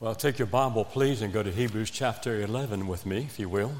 Well, 0.00 0.14
take 0.14 0.38
your 0.38 0.46
Bible, 0.46 0.86
please, 0.86 1.20
and 1.20 1.30
go 1.30 1.42
to 1.42 1.52
Hebrews 1.52 1.90
chapter 1.90 2.40
11 2.40 2.86
with 2.86 3.04
me, 3.04 3.18
if 3.18 3.38
you 3.38 3.50
will. 3.50 3.70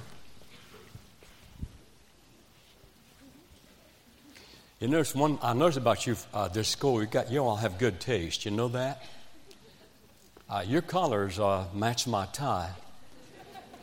You 4.80 4.88
notice 4.88 5.14
one, 5.14 5.38
I 5.41 5.54
noticed 5.54 5.78
about 5.78 6.06
you 6.06 6.17
uh, 6.34 6.48
this 6.48 6.68
school, 6.68 7.00
you, 7.00 7.06
got, 7.06 7.30
you 7.30 7.38
all 7.38 7.56
have 7.56 7.78
good 7.78 8.00
taste. 8.00 8.45
You 8.45 8.50
know 8.50 8.68
that? 8.68 9.02
Uh, 10.46 10.62
your 10.67 10.83
colors 10.83 11.39
uh, 11.39 11.64
match 11.73 12.07
my 12.07 12.27
tie. 12.27 12.73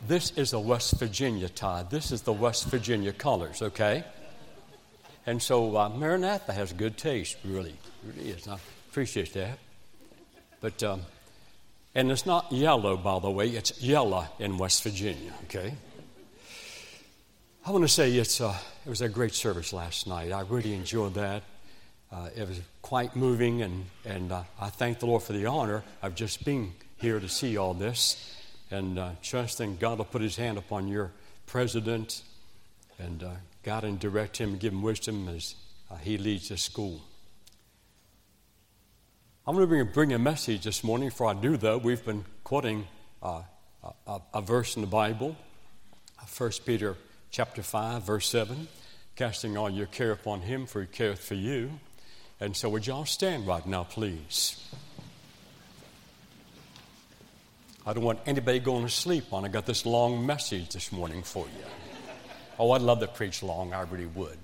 This 0.06 0.30
is 0.36 0.52
a 0.52 0.60
West 0.60 0.96
Virginia 1.00 1.48
tie. 1.48 1.82
This 1.90 2.12
is 2.12 2.22
the 2.22 2.32
West 2.32 2.66
Virginia 2.66 3.12
colors, 3.12 3.62
okay? 3.62 4.04
And 5.26 5.42
so 5.42 5.76
uh, 5.76 5.88
Maranatha 5.88 6.52
has 6.52 6.72
good 6.72 6.96
taste, 6.96 7.36
really, 7.44 7.74
really 8.04 8.30
is. 8.30 8.46
I 8.46 8.58
appreciate 8.90 9.32
that. 9.32 9.58
But, 10.60 10.80
um, 10.84 11.02
and 11.94 12.10
it's 12.10 12.26
not 12.26 12.50
yellow, 12.52 12.96
by 12.96 13.18
the 13.18 13.30
way, 13.30 13.48
it's 13.48 13.80
yellow 13.80 14.26
in 14.38 14.58
West 14.58 14.82
Virginia, 14.82 15.32
okay? 15.44 15.74
I 17.66 17.70
want 17.70 17.84
to 17.84 17.88
say 17.88 18.12
it's, 18.12 18.40
uh, 18.40 18.56
it 18.86 18.88
was 18.88 19.00
a 19.00 19.08
great 19.08 19.34
service 19.34 19.72
last 19.72 20.06
night. 20.06 20.32
I 20.32 20.40
really 20.42 20.74
enjoyed 20.74 21.14
that. 21.14 21.42
Uh, 22.10 22.28
it 22.34 22.48
was 22.48 22.60
quite 22.80 23.14
moving, 23.14 23.62
and, 23.62 23.84
and 24.04 24.32
uh, 24.32 24.42
I 24.58 24.70
thank 24.70 25.00
the 25.00 25.06
Lord 25.06 25.22
for 25.22 25.34
the 25.34 25.46
honor 25.46 25.82
of 26.02 26.14
just 26.14 26.44
being 26.44 26.72
here 26.96 27.20
to 27.20 27.28
see 27.28 27.56
all 27.56 27.74
this 27.74 28.34
and 28.70 28.98
uh, 28.98 29.10
trusting 29.22 29.76
God 29.76 29.98
will 29.98 30.04
put 30.04 30.22
his 30.22 30.36
hand 30.36 30.58
upon 30.58 30.88
your 30.88 31.10
president 31.46 32.22
and 32.98 33.22
uh, 33.22 33.30
God 33.62 33.84
and 33.84 33.98
direct 33.98 34.36
him 34.38 34.50
and 34.50 34.60
give 34.60 34.72
him 34.72 34.82
wisdom 34.82 35.28
as 35.28 35.54
uh, 35.90 35.96
he 35.96 36.18
leads 36.18 36.48
the 36.48 36.56
school. 36.56 37.02
I'm 39.48 39.56
going 39.56 39.66
to 39.70 39.84
bring, 39.86 40.12
a 40.12 40.18
message 40.18 40.64
this 40.64 40.84
morning. 40.84 41.08
Before 41.08 41.28
I 41.28 41.32
do, 41.32 41.56
though, 41.56 41.78
we've 41.78 42.04
been 42.04 42.26
quoting 42.44 42.86
uh, 43.22 43.40
a, 44.06 44.20
a, 44.34 44.42
verse 44.42 44.76
in 44.76 44.82
the 44.82 44.86
Bible, 44.86 45.38
1 46.36 46.50
Peter 46.66 46.96
chapter 47.30 47.62
5, 47.62 48.02
verse 48.02 48.28
7, 48.28 48.68
casting 49.16 49.56
all 49.56 49.70
your 49.70 49.86
care 49.86 50.12
upon 50.12 50.42
him, 50.42 50.66
for 50.66 50.82
he 50.82 50.86
careth 50.86 51.20
for 51.24 51.32
you. 51.32 51.70
And 52.38 52.54
so 52.54 52.68
would 52.68 52.86
y'all 52.86 53.06
stand 53.06 53.46
right 53.46 53.64
now, 53.64 53.84
please? 53.84 54.62
I 57.86 57.94
don't 57.94 58.04
want 58.04 58.18
anybody 58.26 58.58
going 58.58 58.84
to 58.84 58.92
sleep 58.92 59.32
on. 59.32 59.46
I 59.46 59.48
got 59.48 59.64
this 59.64 59.86
long 59.86 60.26
message 60.26 60.68
this 60.74 60.92
morning 60.92 61.22
for 61.22 61.46
you. 61.46 61.64
Oh, 62.58 62.72
I'd 62.72 62.82
love 62.82 63.00
to 63.00 63.08
preach 63.08 63.42
long. 63.42 63.72
I 63.72 63.80
really 63.80 64.04
would. 64.04 64.36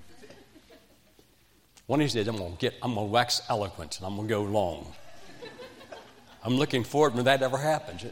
One 1.87 1.99
of 1.99 2.05
these 2.05 2.13
days, 2.13 2.27
I'm 2.27 2.37
going 2.37 2.53
to 2.53 2.57
get, 2.57 2.73
I'm 2.81 2.95
going 2.95 3.07
to 3.07 3.11
wax 3.11 3.41
eloquent 3.49 3.97
and 3.97 4.07
I'm 4.07 4.15
going 4.15 4.27
to 4.27 4.33
go 4.33 4.43
long. 4.43 4.93
I'm 6.43 6.57
looking 6.57 6.83
forward 6.83 7.15
when 7.15 7.25
that 7.25 7.41
ever 7.41 7.57
happens. 7.57 8.05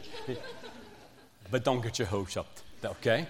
But 1.50 1.64
don't 1.64 1.82
get 1.82 1.98
your 1.98 2.08
hopes 2.08 2.36
up, 2.36 2.46
okay? 2.84 3.26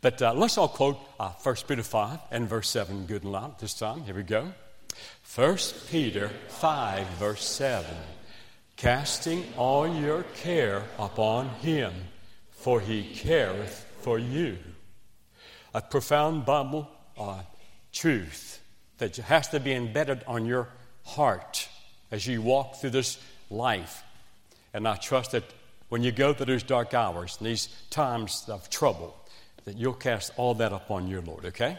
But 0.00 0.22
uh, 0.22 0.34
let's 0.34 0.56
all 0.56 0.68
quote 0.68 0.98
uh, 1.18 1.30
1 1.30 1.56
Peter 1.68 1.82
5 1.82 2.18
and 2.30 2.48
verse 2.48 2.68
7 2.70 3.06
good 3.06 3.22
and 3.22 3.32
loud 3.32 3.58
this 3.58 3.74
time. 3.74 4.02
Here 4.02 4.14
we 4.14 4.22
go. 4.22 4.52
1 5.34 5.58
Peter 5.90 6.28
5, 6.48 7.06
verse 7.18 7.44
7 7.44 7.86
casting 8.80 9.44
all 9.58 9.86
your 9.86 10.22
care 10.36 10.82
upon 10.98 11.50
him, 11.60 11.92
for 12.50 12.80
he 12.80 13.02
careth 13.14 13.86
for 14.00 14.18
you. 14.18 14.56
A 15.74 15.82
profound 15.82 16.46
Bible 16.46 16.90
uh, 17.18 17.42
truth 17.92 18.58
that 19.00 19.16
has 19.16 19.48
to 19.48 19.60
be 19.60 19.72
embedded 19.72 20.22
on 20.26 20.46
your 20.46 20.68
heart 21.04 21.68
as 22.10 22.26
you 22.26 22.40
walk 22.40 22.76
through 22.76 22.90
this 22.90 23.18
life. 23.50 24.02
And 24.72 24.86
I 24.86 24.96
trust 24.96 25.32
that 25.32 25.44
when 25.88 26.02
you 26.02 26.12
go 26.12 26.32
through 26.32 26.46
those 26.46 26.62
dark 26.62 26.94
hours 26.94 27.36
and 27.38 27.46
these 27.46 27.68
times 27.90 28.44
of 28.48 28.70
trouble, 28.70 29.16
that 29.64 29.76
you'll 29.76 29.92
cast 29.92 30.32
all 30.36 30.54
that 30.54 30.72
upon 30.72 31.08
your 31.08 31.20
Lord, 31.20 31.46
okay? 31.46 31.76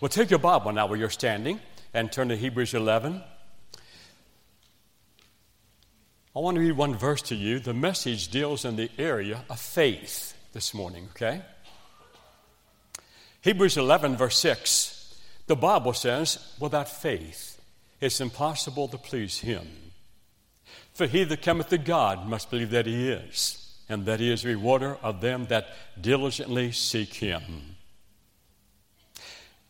Well, 0.00 0.08
take 0.08 0.30
your 0.30 0.40
Bible 0.40 0.72
now 0.72 0.86
where 0.86 0.98
you're 0.98 1.10
standing 1.10 1.60
and 1.94 2.10
turn 2.10 2.28
to 2.28 2.36
Hebrews 2.36 2.74
11. 2.74 3.22
I 6.36 6.40
want 6.40 6.56
to 6.56 6.60
read 6.60 6.72
one 6.72 6.94
verse 6.94 7.22
to 7.22 7.34
you. 7.34 7.58
The 7.58 7.74
message 7.74 8.28
deals 8.28 8.64
in 8.64 8.76
the 8.76 8.90
area 8.98 9.44
of 9.48 9.58
faith 9.58 10.36
this 10.52 10.74
morning, 10.74 11.08
okay? 11.10 11.42
Hebrews 13.40 13.76
11, 13.76 14.16
verse 14.16 14.36
6. 14.38 14.97
The 15.48 15.56
Bible 15.56 15.94
says, 15.94 16.54
without 16.60 16.88
faith, 16.88 17.60
it's 18.00 18.20
impossible 18.20 18.86
to 18.88 18.98
please 18.98 19.38
him. 19.38 19.66
For 20.92 21.06
he 21.06 21.24
that 21.24 21.42
cometh 21.42 21.70
to 21.70 21.78
God 21.78 22.28
must 22.28 22.50
believe 22.50 22.70
that 22.70 22.86
he 22.86 23.08
is, 23.08 23.74
and 23.88 24.04
that 24.04 24.20
he 24.20 24.30
is 24.30 24.44
rewarder 24.44 24.98
of 25.02 25.22
them 25.22 25.46
that 25.46 25.68
diligently 26.00 26.70
seek 26.72 27.14
him. 27.14 27.42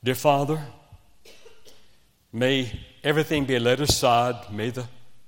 Dear 0.02 0.16
Father, 0.16 0.62
may 2.32 2.80
everything 3.04 3.44
be 3.44 3.58
laid 3.58 3.80
aside. 3.80 4.52
May 4.52 4.70
the 4.70 4.86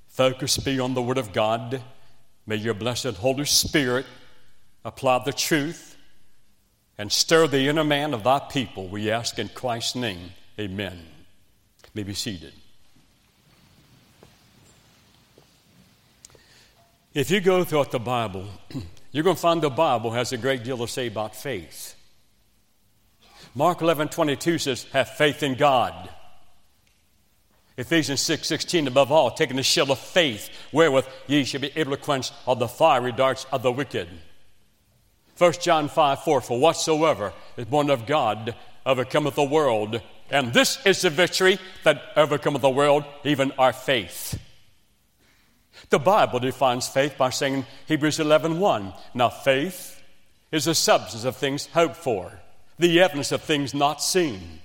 Focus 0.08 0.58
be 0.58 0.80
on 0.80 0.94
the 0.94 1.02
Word 1.02 1.18
of 1.18 1.32
God. 1.32 1.80
May 2.44 2.56
your 2.56 2.74
blessed 2.74 3.14
Holy 3.18 3.44
Spirit 3.44 4.04
apply 4.84 5.22
the 5.24 5.32
truth 5.32 5.96
and 6.98 7.12
stir 7.12 7.46
the 7.46 7.68
inner 7.68 7.84
man 7.84 8.12
of 8.12 8.24
thy 8.24 8.40
people. 8.40 8.88
We 8.88 9.10
ask 9.12 9.38
in 9.38 9.48
Christ's 9.48 9.94
name. 9.94 10.32
Amen. 10.58 10.98
May 11.94 12.02
be 12.02 12.14
seated. 12.14 12.52
If 17.12 17.30
you 17.30 17.40
go 17.40 17.64
throughout 17.64 17.90
the 17.90 17.98
Bible, 17.98 18.46
you're 19.12 19.24
going 19.24 19.36
to 19.36 19.42
find 19.42 19.60
the 19.60 19.70
Bible 19.70 20.12
has 20.12 20.32
a 20.32 20.36
great 20.36 20.62
deal 20.62 20.78
to 20.78 20.86
say 20.86 21.08
about 21.08 21.34
faith. 21.34 21.96
Mark 23.54 23.80
11 23.82 24.08
22 24.08 24.58
says, 24.58 24.84
Have 24.92 25.10
faith 25.10 25.42
in 25.42 25.54
God. 25.54 26.08
Ephesians 27.76 28.20
6 28.20 28.46
16, 28.46 28.86
above 28.86 29.10
all, 29.10 29.30
taking 29.30 29.56
the 29.56 29.62
shield 29.62 29.90
of 29.90 29.98
faith, 29.98 30.50
wherewith 30.70 31.06
ye 31.26 31.44
shall 31.44 31.60
be 31.60 31.72
able 31.74 31.92
to 31.92 31.96
quench 31.96 32.30
all 32.46 32.54
the 32.54 32.68
fiery 32.68 33.10
darts 33.10 33.46
of 33.50 33.62
the 33.62 33.72
wicked. 33.72 34.08
1 35.38 35.52
John 35.62 35.88
5 35.88 36.22
4, 36.22 36.40
for 36.42 36.60
whatsoever 36.60 37.32
is 37.56 37.64
born 37.64 37.90
of 37.90 38.06
God 38.06 38.54
overcometh 38.84 39.34
the 39.34 39.44
world, 39.44 40.00
and 40.30 40.52
this 40.52 40.78
is 40.86 41.02
the 41.02 41.10
victory 41.10 41.58
that 41.84 42.02
overcometh 42.16 42.62
the 42.62 42.70
world, 42.70 43.04
even 43.24 43.52
our 43.52 43.72
faith. 43.72 44.38
The 45.88 45.98
Bible 45.98 46.38
defines 46.38 46.88
faith 46.88 47.16
by 47.18 47.30
saying 47.30 47.66
Hebrews 47.86 48.20
11 48.20 48.60
1, 48.60 48.92
now 49.14 49.28
faith 49.28 50.02
is 50.52 50.64
the 50.64 50.74
substance 50.74 51.24
of 51.24 51.36
things 51.36 51.66
hoped 51.66 51.96
for, 51.96 52.40
the 52.78 53.00
evidence 53.00 53.32
of 53.32 53.42
things 53.42 53.74
not 53.74 54.02
seen. 54.02 54.60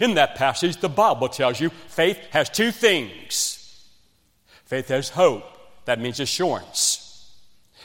In 0.00 0.14
that 0.14 0.36
passage, 0.36 0.78
the 0.78 0.88
Bible 0.88 1.28
tells 1.28 1.60
you 1.60 1.70
faith 1.88 2.18
has 2.30 2.48
two 2.48 2.70
things 2.70 3.60
faith 4.64 4.88
has 4.88 5.10
hope, 5.10 5.44
that 5.84 6.00
means 6.00 6.18
assurance. 6.20 7.30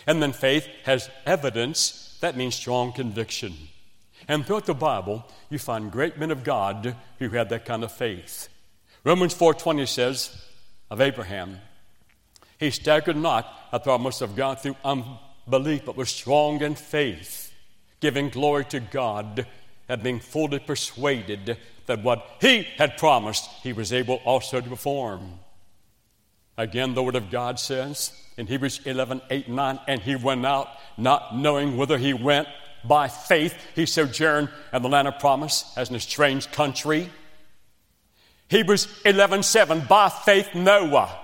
And 0.07 0.23
then 0.23 0.31
faith 0.31 0.67
has 0.85 1.09
evidence, 1.25 2.17
that 2.21 2.37
means 2.37 2.55
strong 2.55 2.93
conviction. 2.93 3.53
And 4.29 4.45
throughout 4.45 4.67
the 4.67 4.75
Bible, 4.75 5.25
you 5.49 5.57
find 5.57 5.91
great 5.91 6.19
men 6.19 6.29
of 6.29 6.43
God 6.43 6.95
who 7.17 7.29
had 7.29 7.49
that 7.49 7.65
kind 7.65 7.83
of 7.83 7.91
faith. 7.91 8.47
Romans 9.03 9.33
4:20 9.33 9.87
says 9.87 10.45
of 10.91 11.01
Abraham, 11.01 11.59
he 12.59 12.69
staggered 12.69 13.17
not 13.17 13.47
at 13.73 13.83
the 13.83 13.89
promise 13.89 14.21
of 14.21 14.35
God 14.35 14.61
through 14.61 14.75
unbelief, 14.85 15.83
but 15.85 15.97
was 15.97 16.09
strong 16.09 16.61
in 16.61 16.75
faith, 16.75 17.51
giving 18.01 18.29
glory 18.29 18.65
to 18.65 18.79
God 18.79 19.47
and 19.87 20.03
being 20.03 20.19
fully 20.19 20.59
persuaded 20.59 21.57
that 21.87 22.03
what 22.03 22.37
he 22.39 22.63
had 22.77 22.97
promised, 22.97 23.49
he 23.63 23.73
was 23.73 23.91
able 23.91 24.17
also 24.25 24.61
to 24.61 24.69
perform. 24.69 25.39
Again, 26.55 26.93
the 26.93 27.01
Word 27.01 27.15
of 27.15 27.31
God 27.31 27.59
says 27.59 28.11
in 28.37 28.45
Hebrews 28.45 28.81
11, 28.85 29.21
8, 29.31 29.49
9, 29.49 29.79
and 29.87 30.01
he 30.01 30.15
went 30.15 30.45
out 30.45 30.67
not 30.97 31.35
knowing 31.35 31.77
whither 31.77 31.97
he 31.97 32.13
went. 32.13 32.47
By 32.83 33.07
faith, 33.07 33.55
he 33.75 33.85
sojourned 33.85 34.49
in 34.73 34.81
the 34.81 34.89
land 34.89 35.07
of 35.07 35.19
promise 35.19 35.71
as 35.75 35.89
in 35.89 35.95
a 35.95 35.99
strange 35.99 36.51
country. 36.51 37.09
Hebrews 38.47 38.87
11, 39.05 39.43
7, 39.43 39.81
by 39.87 40.09
faith, 40.09 40.55
Noah, 40.55 41.17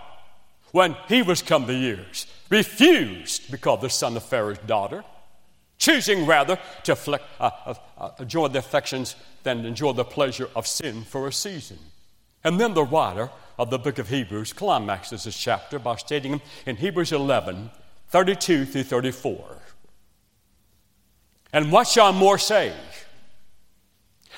when 0.72 0.96
he 1.08 1.22
was 1.22 1.42
come 1.42 1.66
to 1.68 1.74
years, 1.74 2.28
refused 2.50 3.50
because 3.50 3.82
the 3.82 3.90
son 3.90 4.16
of 4.16 4.24
Pharaoh's 4.24 4.60
daughter 4.60 5.04
choosing 5.78 6.26
rather 6.26 6.58
to 6.84 6.94
uh, 7.12 7.18
uh, 7.40 7.74
uh, 7.98 8.10
enjoy 8.20 8.48
the 8.48 8.60
affections 8.60 9.16
than 9.44 9.66
enjoy 9.66 9.94
the 9.94 10.06
pleasure 10.06 10.50
of 10.56 10.68
sin 10.68 11.04
for 11.04 11.28
a 11.28 11.34
season. 11.34 11.78
And 12.44 12.60
then 12.60 12.74
the 12.74 12.84
writer 12.84 13.30
of 13.58 13.70
the 13.70 13.80
book 13.80 13.98
of 13.98 14.10
Hebrews 14.10 14.54
climaxes 14.54 15.24
this 15.24 15.38
chapter 15.38 15.80
by 15.80 15.96
stating 15.96 16.42
in 16.66 16.76
Hebrews 16.78 17.12
11 17.12 17.72
32 18.10 18.66
through 18.66 18.84
34. 18.84 19.58
And 21.56 21.72
what 21.72 21.88
shall 21.88 22.12
more 22.12 22.38
say? 22.38 22.74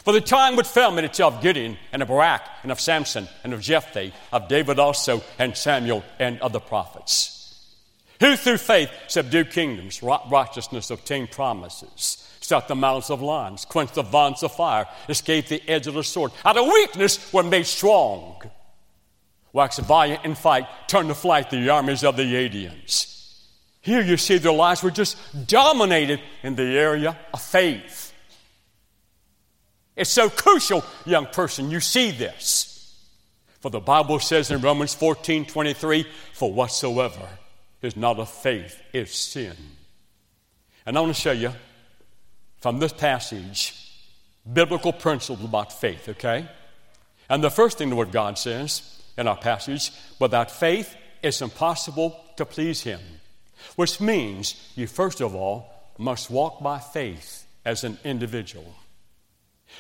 For 0.04 0.14
the 0.14 0.22
time 0.22 0.56
would 0.56 0.68
fail 0.68 0.92
me 0.92 1.02
to 1.02 1.10
tell 1.10 1.30
of 1.30 1.42
Gideon 1.42 1.76
and 1.92 2.04
of 2.04 2.10
Barak 2.10 2.44
and 2.62 2.72
of 2.72 2.80
Samson 2.80 3.28
and 3.44 3.54
of 3.54 3.60
Jephthah, 3.60 4.12
of 4.32 4.48
David 4.48 4.78
also 4.78 5.24
and 5.40 5.58
Samuel 5.58 6.04
and 6.20 6.40
of 6.42 6.54
the 6.54 6.60
prophets 6.60 7.74
Who 8.20 8.36
through 8.36 8.58
faith 8.58 8.92
subdued 9.08 9.50
kingdoms, 9.50 10.04
wrought 10.04 10.30
righteousness, 10.30 10.92
obtained 10.92 11.32
promises, 11.32 12.32
shut 12.40 12.68
the 12.68 12.76
mouths 12.76 13.10
of 13.10 13.24
lions, 13.24 13.66
quenched 13.66 13.96
the 13.96 14.04
violence 14.04 14.44
of 14.44 14.52
fire, 14.52 14.86
escaped 15.10 15.50
the 15.50 15.68
edge 15.68 15.88
of 15.88 15.96
the 15.96 16.04
sword. 16.04 16.32
Out 16.46 16.56
of 16.56 16.68
weakness 16.68 17.34
were 17.34 17.42
made 17.42 17.66
strong. 17.66 18.44
Waxed 19.54 19.80
valiant 19.80 20.24
in 20.24 20.36
fight, 20.36 20.68
turned 20.88 21.10
to 21.10 21.16
flight 21.16 21.50
the 21.50 21.68
armies 21.68 22.04
of 22.04 22.16
the 22.16 22.32
Adians. 22.32 23.17
Here 23.88 24.02
you 24.02 24.18
see 24.18 24.38
their 24.38 24.52
lives 24.52 24.84
were 24.84 24.92
just 24.92 25.16
dominated 25.48 26.20
in 26.44 26.56
the 26.58 26.78
area 26.78 27.18
of 27.34 27.42
faith. 27.42 28.14
It's 29.96 30.10
so 30.10 30.30
crucial, 30.30 30.84
young 31.06 31.28
person, 31.28 31.72
you 31.72 31.80
see 31.80 32.12
this. 32.12 32.94
For 33.62 33.72
the 33.72 33.80
Bible 33.80 34.20
says 34.20 34.52
in 34.52 34.60
Romans 34.60 34.94
14 34.94 35.46
23, 35.46 36.06
for 36.34 36.52
whatsoever 36.52 37.30
is 37.82 37.96
not 37.96 38.20
of 38.20 38.30
faith 38.30 38.78
is 38.92 39.10
sin. 39.10 39.56
And 40.86 40.98
I 40.98 41.00
want 41.00 41.16
to 41.16 41.22
show 41.22 41.32
you 41.32 41.54
from 42.58 42.80
this 42.80 42.92
passage 42.92 43.74
biblical 44.52 44.92
principles 44.92 45.46
about 45.46 45.72
faith, 45.72 46.10
okay? 46.10 46.46
And 47.30 47.42
the 47.42 47.50
first 47.50 47.78
thing 47.78 47.90
the 47.90 47.96
Word 47.96 48.12
God 48.12 48.38
says 48.38 49.02
in 49.18 49.30
our 49.30 49.38
passage 49.38 49.94
without 50.20 50.52
faith, 50.52 50.94
it's 51.24 51.42
impossible 51.42 52.20
to 52.36 52.46
please 52.46 52.82
Him, 52.82 53.00
which 53.76 54.00
means 54.00 54.56
you, 54.76 54.88
first 54.88 55.22
of 55.22 55.36
all, 55.36 55.74
must 55.98 56.30
walk 56.30 56.62
by 56.62 56.80
faith 56.80 57.46
as 57.66 57.84
an 57.84 57.98
individual. 58.04 58.76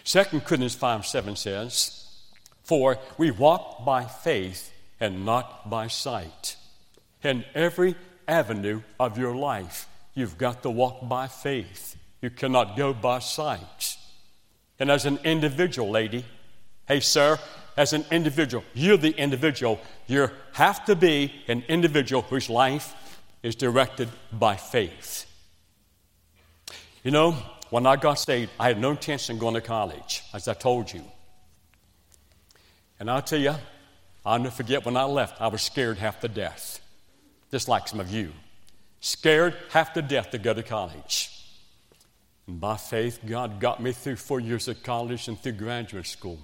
2 0.03 0.23
Corinthians 0.23 0.75
5 0.75 1.05
7 1.05 1.35
says, 1.35 2.05
For 2.63 2.97
we 3.17 3.31
walk 3.31 3.85
by 3.85 4.05
faith 4.05 4.71
and 4.99 5.25
not 5.25 5.69
by 5.69 5.87
sight. 5.87 6.55
In 7.23 7.45
every 7.55 7.95
avenue 8.27 8.81
of 8.99 9.17
your 9.17 9.35
life, 9.35 9.87
you've 10.13 10.37
got 10.37 10.63
to 10.63 10.69
walk 10.69 11.07
by 11.07 11.27
faith. 11.27 11.95
You 12.21 12.29
cannot 12.29 12.75
go 12.75 12.93
by 12.93 13.19
sight. 13.19 13.97
And 14.79 14.91
as 14.91 15.05
an 15.05 15.19
individual, 15.23 15.89
lady, 15.89 16.25
hey, 16.87 16.99
sir, 16.99 17.39
as 17.75 17.93
an 17.93 18.05
individual, 18.11 18.63
you're 18.73 18.97
the 18.97 19.15
individual. 19.15 19.79
You 20.07 20.29
have 20.53 20.83
to 20.85 20.95
be 20.95 21.31
an 21.47 21.63
individual 21.67 22.23
whose 22.23 22.49
life 22.49 22.93
is 23.47 23.55
directed 23.55 24.09
by 24.33 24.57
faith. 24.57 25.25
You 27.03 27.11
know, 27.11 27.31
when 27.69 27.85
I 27.85 27.95
got 27.95 28.15
saved, 28.15 28.51
I 28.59 28.67
had 28.67 28.77
no 28.79 28.91
intention 28.91 29.35
of 29.35 29.39
going 29.39 29.53
to 29.53 29.61
college, 29.61 30.23
as 30.33 30.49
I 30.49 30.53
told 30.53 30.91
you. 30.91 31.03
And 32.99 33.09
I'll 33.09 33.21
tell 33.21 33.39
you, 33.39 33.55
I'll 34.25 34.39
never 34.39 34.51
forget 34.51 34.85
when 34.85 34.97
I 34.97 35.03
left, 35.03 35.39
I 35.41 35.47
was 35.47 35.61
scared 35.61 35.97
half 35.97 36.19
to 36.19 36.27
death 36.27 36.81
just 37.51 37.69
like 37.69 37.87
some 37.87 38.01
of 38.01 38.11
you, 38.11 38.33
scared 38.99 39.55
half 39.69 39.93
to 39.93 40.01
death 40.01 40.31
to 40.31 40.37
go 40.37 40.53
to 40.53 40.63
college. 40.63 41.31
And 42.47 42.59
by 42.59 42.75
faith, 42.75 43.19
God 43.25 43.61
got 43.61 43.81
me 43.81 43.93
through 43.93 44.17
four 44.17 44.41
years 44.41 44.67
of 44.67 44.83
college 44.83 45.29
and 45.29 45.39
through 45.39 45.53
graduate 45.53 46.07
school. 46.07 46.39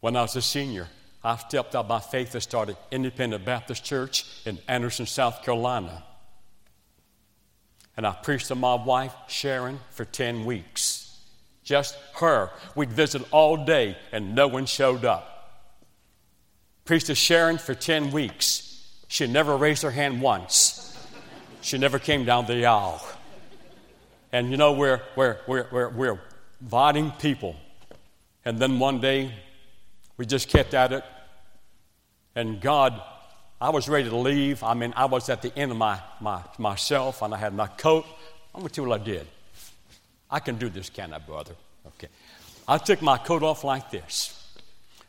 When 0.00 0.16
I 0.16 0.22
was 0.22 0.34
a 0.34 0.42
senior, 0.42 0.88
I 1.22 1.36
stepped 1.36 1.74
out 1.74 1.86
by 1.86 2.00
faith 2.00 2.34
and 2.34 2.42
started 2.42 2.76
Independent 2.90 3.44
Baptist 3.44 3.84
Church 3.84 4.24
in 4.46 4.58
Anderson, 4.66 5.06
South 5.06 5.42
Carolina. 5.42 6.02
And 7.96 8.06
I 8.06 8.12
preached 8.12 8.48
to 8.48 8.54
my 8.54 8.74
wife, 8.74 9.12
Sharon, 9.28 9.80
for 9.90 10.06
10 10.06 10.46
weeks. 10.46 11.18
Just 11.62 11.96
her. 12.14 12.50
We'd 12.74 12.90
visit 12.90 13.22
all 13.30 13.64
day 13.64 13.98
and 14.12 14.34
no 14.34 14.48
one 14.48 14.64
showed 14.64 15.04
up. 15.04 15.66
Preached 16.86 17.06
to 17.06 17.14
Sharon 17.14 17.58
for 17.58 17.74
10 17.74 18.10
weeks. 18.10 18.66
She 19.08 19.26
never 19.26 19.56
raised 19.56 19.82
her 19.82 19.90
hand 19.90 20.22
once. 20.22 20.96
She 21.60 21.76
never 21.76 21.98
came 21.98 22.24
down 22.24 22.46
the 22.46 22.64
aisle. 22.64 23.06
And 24.32 24.50
you 24.50 24.56
know, 24.56 24.72
we're, 24.72 25.02
we're, 25.16 25.38
we're, 25.46 25.66
we're, 25.70 25.88
we're 25.90 26.20
inviting 26.62 27.10
people. 27.12 27.56
And 28.44 28.58
then 28.58 28.78
one 28.78 29.00
day, 29.00 29.32
we 30.20 30.26
just 30.26 30.50
kept 30.50 30.74
at 30.74 30.92
it. 30.92 31.02
And 32.34 32.60
God, 32.60 33.00
I 33.58 33.70
was 33.70 33.88
ready 33.88 34.10
to 34.10 34.16
leave. 34.18 34.62
I 34.62 34.74
mean, 34.74 34.92
I 34.94 35.06
was 35.06 35.30
at 35.30 35.40
the 35.40 35.50
end 35.58 35.70
of 35.70 35.78
my, 35.78 35.98
my, 36.20 36.42
myself, 36.58 37.22
and 37.22 37.32
I 37.32 37.38
had 37.38 37.54
my 37.54 37.68
coat. 37.68 38.04
I'm 38.54 38.60
going 38.60 38.68
to 38.68 38.74
tell 38.74 38.84
you 38.84 38.90
what 38.90 39.00
I 39.00 39.04
did. 39.04 39.26
I 40.30 40.40
can 40.40 40.56
do 40.56 40.68
this, 40.68 40.90
can 40.90 41.14
I, 41.14 41.18
brother? 41.20 41.54
Okay. 41.86 42.08
I 42.68 42.76
took 42.76 43.00
my 43.00 43.16
coat 43.16 43.42
off 43.42 43.64
like 43.64 43.90
this. 43.90 44.46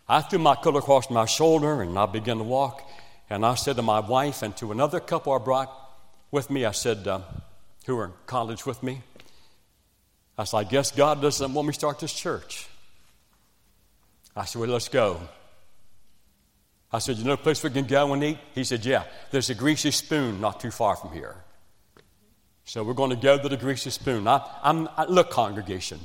I 0.08 0.22
threw 0.22 0.40
my 0.40 0.56
coat 0.56 0.78
across 0.78 1.10
my 1.10 1.26
shoulder, 1.26 1.82
and 1.82 2.00
I 2.00 2.06
began 2.06 2.38
to 2.38 2.46
walk. 2.46 2.90
And 3.30 3.46
I 3.46 3.56
said 3.56 3.76
to 3.76 3.82
my 3.82 4.00
wife 4.00 4.44
and 4.44 4.56
to 4.58 4.72
another 4.72 5.02
couple 5.02 5.34
I 5.34 5.40
brought 5.40 5.78
with 6.32 6.50
me, 6.50 6.64
I 6.64 6.72
said, 6.72 7.06
uh, 7.06 7.20
who 7.86 7.98
were 7.98 8.06
in 8.06 8.14
college 8.28 8.66
with 8.66 8.82
me, 8.82 9.02
I 10.38 10.46
said, 10.46 10.58
I 10.60 10.64
guess 10.64 10.90
God 10.90 11.22
doesn't 11.22 11.54
want 11.54 11.68
me 11.68 11.74
to 11.74 11.80
start 11.80 12.00
this 12.00 12.14
church. 12.14 12.70
I 14.36 14.46
said, 14.46 14.60
Well, 14.60 14.70
let's 14.70 14.90
go. 14.90 15.22
I 16.92 17.00
said, 17.00 17.18
You 17.18 17.26
know 17.26 17.34
a 17.34 17.38
place 17.38 17.64
we 17.64 17.70
can 17.70 17.86
go 17.86 18.14
and 18.14 18.24
eat? 18.24 18.38
He 18.54 18.64
said, 18.64 18.86
Yeah, 18.86 19.04
there's 19.32 19.50
a 19.50 19.56
greasy 19.56 19.92
spoon 19.92 20.42
not 20.42 20.60
too 20.60 20.72
far 20.72 20.96
from 20.96 21.12
here. 21.12 21.36
So 22.66 22.84
we're 22.84 22.94
going 22.94 23.10
to 23.10 23.16
go 23.16 23.42
to 23.42 23.50
the 23.50 23.58
greasy 23.58 23.90
spoon. 23.90 24.28
I, 24.28 24.48
am 24.64 24.88
look, 25.10 25.32
congregation, 25.32 26.00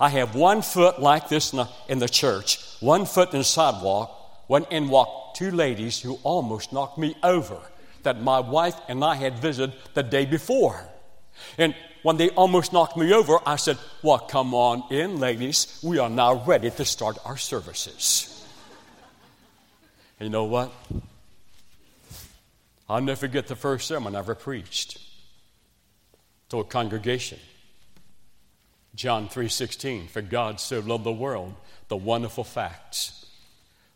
I 0.00 0.08
have 0.10 0.34
one 0.34 0.62
foot 0.62 1.00
like 1.00 1.28
this 1.28 1.52
in 1.52 1.58
the, 1.58 1.68
in 1.88 1.98
the 1.98 2.08
church, 2.08 2.58
one 2.80 3.04
foot 3.04 3.32
in 3.32 3.38
the 3.38 3.44
sidewalk, 3.44 4.14
went 4.48 4.68
and 4.70 4.88
walked 4.88 5.36
two 5.36 5.50
ladies 5.50 6.00
who 6.00 6.18
almost 6.22 6.72
knocked 6.72 6.98
me 6.98 7.14
over 7.22 7.58
that 8.02 8.22
my 8.22 8.40
wife 8.40 8.76
and 8.88 9.04
I 9.04 9.16
had 9.16 9.38
visited 9.38 9.76
the 9.94 10.02
day 10.02 10.24
before. 10.24 10.80
And 11.56 11.74
when 12.02 12.16
they 12.16 12.30
almost 12.30 12.72
knocked 12.72 12.96
me 12.96 13.12
over, 13.12 13.38
I 13.46 13.56
said, 13.56 13.78
Well, 14.02 14.18
come 14.18 14.54
on 14.54 14.84
in, 14.90 15.18
ladies. 15.18 15.80
We 15.82 15.98
are 15.98 16.10
now 16.10 16.44
ready 16.44 16.70
to 16.70 16.84
start 16.84 17.18
our 17.24 17.36
services. 17.36 18.46
and 20.18 20.26
you 20.26 20.30
know 20.30 20.44
what? 20.44 20.72
I'll 22.88 23.02
never 23.02 23.16
forget 23.16 23.46
the 23.46 23.56
first 23.56 23.86
sermon 23.86 24.16
I 24.16 24.20
ever 24.20 24.34
preached 24.34 24.98
to 26.48 26.60
a 26.60 26.64
congregation. 26.64 27.38
John 28.94 29.28
3:16 29.28 30.08
For 30.08 30.22
God 30.22 30.60
so 30.60 30.80
loved 30.80 31.04
the 31.04 31.12
world 31.12 31.54
the 31.88 31.96
wonderful 31.96 32.44
facts 32.44 33.26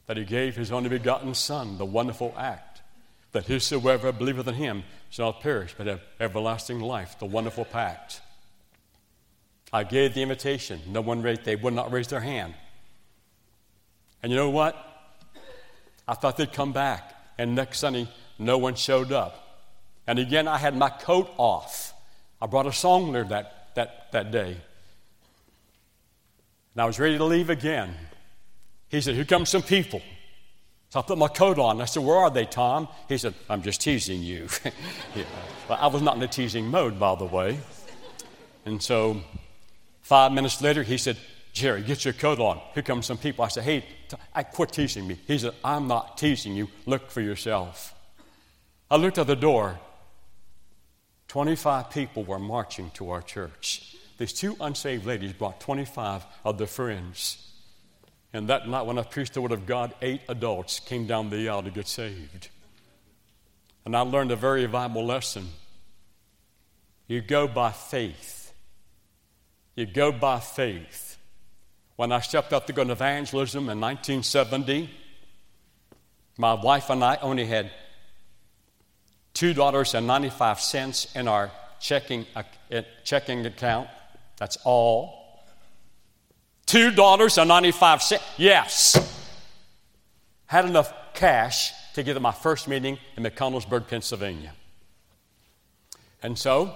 that 0.06 0.16
he 0.16 0.24
gave 0.24 0.56
his 0.56 0.72
only 0.72 0.88
begotten 0.88 1.34
Son, 1.34 1.78
the 1.78 1.84
wonderful 1.86 2.34
act, 2.36 2.82
that 3.32 3.46
whosoever 3.46 4.12
believeth 4.12 4.48
in 4.48 4.54
him 4.54 4.84
shall 5.12 5.26
not 5.26 5.42
perish, 5.42 5.74
but 5.76 5.86
have 5.86 6.00
everlasting 6.18 6.80
life, 6.80 7.18
the 7.18 7.26
wonderful 7.26 7.66
pact. 7.66 8.22
I 9.70 9.84
gave 9.84 10.14
the 10.14 10.22
invitation. 10.22 10.80
No 10.88 11.02
one 11.02 11.20
raised, 11.20 11.44
they 11.44 11.54
would 11.54 11.74
not 11.74 11.92
raise 11.92 12.08
their 12.08 12.20
hand. 12.20 12.54
And 14.22 14.32
you 14.32 14.38
know 14.38 14.48
what? 14.48 14.74
I 16.08 16.14
thought 16.14 16.38
they'd 16.38 16.52
come 16.52 16.72
back. 16.72 17.14
And 17.36 17.54
next 17.54 17.80
Sunday, 17.80 18.08
no 18.38 18.56
one 18.56 18.74
showed 18.74 19.12
up. 19.12 19.66
And 20.06 20.18
again, 20.18 20.48
I 20.48 20.56
had 20.56 20.74
my 20.74 20.88
coat 20.88 21.30
off. 21.36 21.92
I 22.40 22.46
brought 22.46 22.66
a 22.66 22.72
song 22.72 23.12
there 23.12 23.24
that, 23.24 23.74
that, 23.74 24.12
that 24.12 24.30
day. 24.30 24.56
And 26.72 26.82
I 26.82 26.86
was 26.86 26.98
ready 26.98 27.18
to 27.18 27.24
leave 27.24 27.50
again. 27.50 27.94
He 28.88 29.02
said, 29.02 29.14
Here 29.14 29.26
come 29.26 29.44
some 29.44 29.62
people. 29.62 30.00
So 30.92 31.00
I 31.00 31.02
put 31.04 31.16
my 31.16 31.28
coat 31.28 31.58
on. 31.58 31.80
I 31.80 31.86
said, 31.86 32.04
Where 32.04 32.18
are 32.18 32.28
they, 32.28 32.44
Tom? 32.44 32.86
He 33.08 33.16
said, 33.16 33.32
I'm 33.48 33.62
just 33.62 33.80
teasing 33.80 34.20
you. 34.20 34.46
yeah. 35.16 35.24
well, 35.66 35.78
I 35.80 35.86
was 35.86 36.02
not 36.02 36.16
in 36.18 36.22
a 36.22 36.28
teasing 36.28 36.66
mode, 36.66 37.00
by 37.00 37.14
the 37.14 37.24
way. 37.24 37.58
And 38.66 38.82
so 38.82 39.22
five 40.02 40.32
minutes 40.32 40.60
later, 40.60 40.82
he 40.82 40.98
said, 40.98 41.16
Jerry, 41.54 41.80
get 41.80 42.04
your 42.04 42.12
coat 42.12 42.38
on. 42.38 42.60
Here 42.74 42.82
come 42.82 43.02
some 43.02 43.16
people. 43.16 43.42
I 43.42 43.48
said, 43.48 43.64
Hey, 43.64 43.86
t- 44.06 44.18
I 44.34 44.42
quit 44.42 44.72
teasing 44.72 45.06
me. 45.06 45.18
He 45.26 45.38
said, 45.38 45.54
I'm 45.64 45.88
not 45.88 46.18
teasing 46.18 46.54
you. 46.54 46.68
Look 46.84 47.10
for 47.10 47.22
yourself. 47.22 47.94
I 48.90 48.96
looked 48.96 49.16
at 49.16 49.26
the 49.26 49.34
door. 49.34 49.80
25 51.28 51.88
people 51.88 52.24
were 52.24 52.38
marching 52.38 52.90
to 52.96 53.08
our 53.12 53.22
church. 53.22 53.96
These 54.18 54.34
two 54.34 54.58
unsaved 54.60 55.06
ladies 55.06 55.32
brought 55.32 55.58
25 55.58 56.26
of 56.44 56.58
their 56.58 56.66
friends. 56.66 57.51
And 58.32 58.48
that 58.48 58.66
night, 58.68 58.82
when 58.82 58.98
I 58.98 59.02
preached 59.02 59.34
the 59.34 59.42
Word 59.42 59.52
of 59.52 59.66
God, 59.66 59.94
eight 60.00 60.22
adults 60.28 60.80
came 60.80 61.06
down 61.06 61.28
the 61.28 61.48
aisle 61.48 61.62
to 61.62 61.70
get 61.70 61.86
saved. 61.86 62.48
And 63.84 63.96
I 63.96 64.00
learned 64.00 64.30
a 64.30 64.36
very 64.36 64.64
valuable 64.66 65.04
lesson. 65.04 65.48
You 67.08 67.20
go 67.20 67.46
by 67.46 67.72
faith. 67.72 68.54
You 69.74 69.86
go 69.86 70.12
by 70.12 70.40
faith. 70.40 71.18
When 71.96 72.10
I 72.10 72.20
stepped 72.20 72.52
up 72.52 72.66
to 72.68 72.72
go 72.72 72.84
to 72.84 72.92
evangelism 72.92 73.68
in 73.68 73.80
1970, 73.80 74.88
my 76.38 76.54
wife 76.54 76.88
and 76.88 77.04
I 77.04 77.16
only 77.16 77.44
had 77.44 77.70
$2.95 79.34 81.16
in 81.16 81.28
our 81.28 81.50
checking, 81.80 82.26
checking 83.04 83.44
account. 83.44 83.88
That's 84.38 84.56
all. 84.64 85.21
$2.95. 86.72 88.18
Yes. 88.38 88.96
Had 90.46 90.64
enough 90.64 90.90
cash 91.12 91.70
to 91.92 92.02
get 92.02 92.14
to 92.14 92.20
my 92.20 92.32
first 92.32 92.66
meeting 92.66 92.96
in 93.14 93.24
McConnellsburg, 93.24 93.88
Pennsylvania. 93.88 94.54
And 96.22 96.38
so 96.38 96.74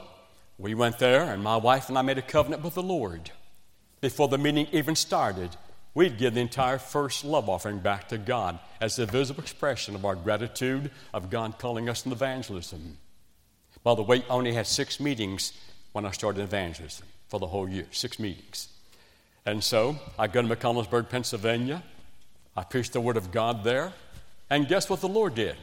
we 0.58 0.74
went 0.74 0.98
there, 0.98 1.22
and 1.22 1.42
my 1.42 1.56
wife 1.56 1.88
and 1.88 1.96
I 1.96 2.02
made 2.02 2.18
a 2.18 2.22
covenant 2.22 2.62
with 2.62 2.74
the 2.74 2.82
Lord. 2.82 3.30
Before 4.02 4.28
the 4.28 4.36
meeting 4.36 4.66
even 4.70 4.94
started, 4.96 5.56
we'd 5.94 6.18
give 6.18 6.34
the 6.34 6.40
entire 6.40 6.78
first 6.78 7.24
love 7.24 7.48
offering 7.48 7.78
back 7.78 8.08
to 8.08 8.18
God 8.18 8.58
as 8.82 8.98
a 8.98 9.06
visible 9.06 9.42
expression 9.42 9.94
of 9.94 10.04
our 10.04 10.14
gratitude 10.14 10.90
of 11.14 11.30
God 11.30 11.58
calling 11.58 11.88
us 11.88 12.04
in 12.04 12.12
evangelism. 12.12 12.98
By 13.82 13.94
the 13.94 14.02
way, 14.02 14.18
I 14.28 14.34
only 14.34 14.52
had 14.52 14.66
six 14.66 15.00
meetings 15.00 15.54
when 15.92 16.04
I 16.04 16.10
started 16.10 16.42
evangelism 16.42 17.06
for 17.28 17.40
the 17.40 17.46
whole 17.46 17.66
year, 17.66 17.86
six 17.92 18.18
meetings. 18.18 18.68
And 19.46 19.62
so 19.62 19.96
I 20.18 20.26
go 20.26 20.42
to 20.42 20.48
McConnellsburg, 20.48 21.08
Pennsylvania. 21.08 21.82
I 22.56 22.64
preached 22.64 22.92
the 22.92 23.00
Word 23.00 23.16
of 23.16 23.30
God 23.30 23.62
there. 23.62 23.92
And 24.50 24.66
guess 24.66 24.90
what 24.90 25.00
the 25.00 25.08
Lord 25.08 25.36
did? 25.36 25.56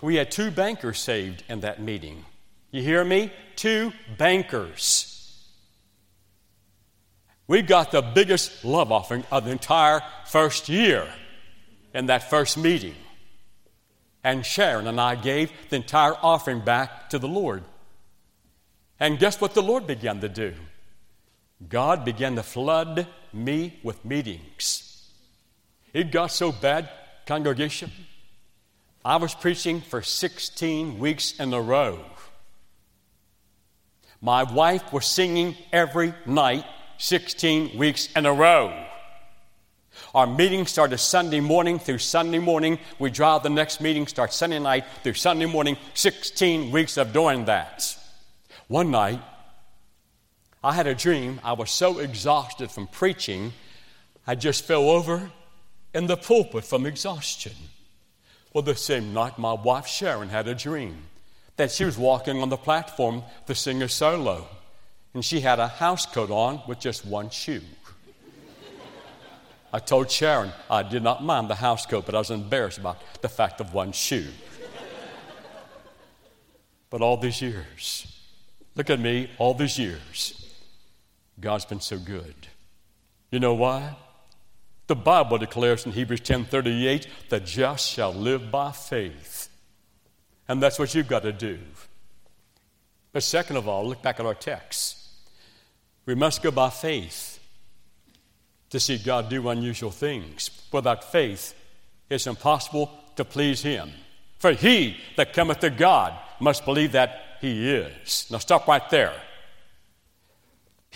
We 0.00 0.16
had 0.16 0.32
two 0.32 0.50
bankers 0.50 0.98
saved 0.98 1.44
in 1.48 1.60
that 1.60 1.80
meeting. 1.80 2.24
You 2.72 2.82
hear 2.82 3.04
me? 3.04 3.32
Two 3.54 3.92
bankers. 4.18 5.08
We 7.46 7.62
got 7.62 7.92
the 7.92 8.02
biggest 8.02 8.64
love 8.64 8.90
offering 8.90 9.24
of 9.30 9.44
the 9.44 9.50
entire 9.50 10.00
first 10.26 10.68
year 10.68 11.06
in 11.94 12.06
that 12.06 12.28
first 12.28 12.56
meeting. 12.56 12.94
And 14.24 14.44
Sharon 14.44 14.86
and 14.86 15.00
I 15.00 15.14
gave 15.14 15.52
the 15.68 15.76
entire 15.76 16.14
offering 16.22 16.60
back 16.60 17.10
to 17.10 17.18
the 17.18 17.28
Lord. 17.28 17.62
And 18.98 19.18
guess 19.18 19.40
what 19.40 19.54
the 19.54 19.62
Lord 19.62 19.86
began 19.86 20.20
to 20.20 20.28
do? 20.28 20.54
God 21.68 22.04
began 22.04 22.36
to 22.36 22.42
flood 22.42 23.06
me 23.32 23.78
with 23.82 24.04
meetings. 24.04 25.08
It 25.92 26.10
got 26.10 26.28
so 26.28 26.52
bad, 26.52 26.88
congregation, 27.26 27.90
I 29.04 29.16
was 29.16 29.34
preaching 29.34 29.80
for 29.80 30.00
16 30.00 30.98
weeks 30.98 31.38
in 31.40 31.52
a 31.52 31.60
row. 31.60 31.98
My 34.20 34.44
wife 34.44 34.92
was 34.92 35.06
singing 35.06 35.56
every 35.72 36.14
night, 36.24 36.64
16 36.98 37.76
weeks 37.76 38.08
in 38.14 38.26
a 38.26 38.32
row. 38.32 38.86
Our 40.14 40.26
meeting 40.26 40.66
started 40.66 40.98
Sunday 40.98 41.40
morning 41.40 41.80
through 41.80 41.98
Sunday 41.98 42.38
morning. 42.38 42.78
We 43.00 43.10
drive 43.10 43.42
the 43.42 43.50
next 43.50 43.80
meeting, 43.80 44.06
start 44.06 44.32
Sunday 44.32 44.60
night 44.60 44.84
through 45.02 45.14
Sunday 45.14 45.46
morning, 45.46 45.76
16 45.94 46.70
weeks 46.70 46.96
of 46.96 47.12
doing 47.12 47.46
that. 47.46 47.96
One 48.68 48.92
night, 48.92 49.20
I 50.64 50.72
had 50.72 50.86
a 50.86 50.94
dream. 50.94 51.40
I 51.42 51.54
was 51.54 51.70
so 51.70 51.98
exhausted 51.98 52.70
from 52.70 52.86
preaching, 52.86 53.52
I 54.26 54.36
just 54.36 54.64
fell 54.64 54.88
over 54.90 55.30
in 55.92 56.06
the 56.06 56.16
pulpit 56.16 56.64
from 56.64 56.86
exhaustion. 56.86 57.52
Well, 58.52 58.62
the 58.62 58.76
same 58.76 59.12
night, 59.12 59.38
my 59.38 59.54
wife 59.54 59.86
Sharon 59.86 60.28
had 60.28 60.46
a 60.46 60.54
dream 60.54 60.96
that 61.56 61.70
she 61.70 61.84
was 61.84 61.98
walking 61.98 62.40
on 62.40 62.48
the 62.48 62.56
platform 62.56 63.24
to 63.46 63.54
sing 63.54 63.82
a 63.82 63.88
solo, 63.88 64.46
and 65.14 65.24
she 65.24 65.40
had 65.40 65.58
a 65.58 65.68
house 65.68 66.06
coat 66.06 66.30
on 66.30 66.62
with 66.68 66.78
just 66.78 67.04
one 67.04 67.30
shoe. 67.30 67.62
I 69.72 69.78
told 69.78 70.10
Sharon 70.10 70.52
I 70.70 70.82
did 70.82 71.02
not 71.02 71.24
mind 71.24 71.50
the 71.50 71.54
house 71.54 71.86
coat, 71.86 72.06
but 72.06 72.14
I 72.14 72.18
was 72.18 72.30
embarrassed 72.30 72.78
about 72.78 72.98
the 73.20 73.28
fact 73.28 73.60
of 73.60 73.74
one 73.74 73.92
shoe. 73.92 74.28
but 76.90 77.00
all 77.00 77.16
these 77.16 77.40
years, 77.40 78.06
Look 78.74 78.88
at 78.88 79.00
me, 79.00 79.28
all 79.38 79.52
these 79.54 79.78
years, 79.78 80.41
God's 81.42 81.66
been 81.66 81.80
so 81.80 81.98
good. 81.98 82.34
You 83.30 83.40
know 83.40 83.52
why? 83.52 83.96
The 84.86 84.96
Bible 84.96 85.36
declares 85.38 85.84
in 85.84 85.92
Hebrews 85.92 86.20
10:38, 86.20 87.06
"The 87.28 87.40
just 87.40 87.90
shall 87.90 88.12
live 88.12 88.50
by 88.50 88.72
faith." 88.72 89.48
And 90.48 90.62
that's 90.62 90.78
what 90.78 90.94
you've 90.94 91.08
got 91.08 91.22
to 91.22 91.32
do. 91.32 91.58
But 93.12 93.22
second 93.22 93.56
of 93.56 93.68
all, 93.68 93.86
look 93.86 94.02
back 94.02 94.18
at 94.18 94.26
our 94.26 94.34
text. 94.34 94.96
We 96.06 96.14
must 96.14 96.42
go 96.42 96.50
by 96.50 96.70
faith 96.70 97.38
to 98.70 98.80
see 98.80 98.96
God 98.96 99.28
do 99.28 99.48
unusual 99.48 99.90
things. 99.90 100.50
Without 100.72 101.12
faith, 101.12 101.54
it's 102.08 102.26
impossible 102.26 102.90
to 103.16 103.24
please 103.24 103.62
Him. 103.62 103.92
For 104.38 104.52
he 104.52 104.96
that 105.16 105.34
cometh 105.34 105.60
to 105.60 105.70
God 105.70 106.18
must 106.40 106.64
believe 106.64 106.92
that 106.92 107.38
he 107.40 107.70
is. 107.70 108.26
Now 108.30 108.38
stop 108.38 108.66
right 108.66 108.88
there. 108.90 109.14